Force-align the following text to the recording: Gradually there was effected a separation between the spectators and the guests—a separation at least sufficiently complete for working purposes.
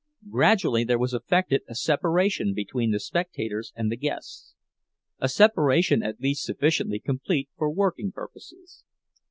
Gradually 0.31 0.83
there 0.83 0.97
was 0.97 1.13
effected 1.13 1.61
a 1.69 1.75
separation 1.75 2.55
between 2.55 2.89
the 2.89 2.99
spectators 2.99 3.71
and 3.75 3.91
the 3.91 3.95
guests—a 3.95 5.29
separation 5.29 6.01
at 6.01 6.19
least 6.19 6.41
sufficiently 6.43 6.97
complete 6.99 7.51
for 7.55 7.69
working 7.71 8.11
purposes. 8.11 8.83